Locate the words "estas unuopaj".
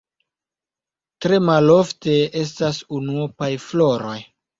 2.39-3.51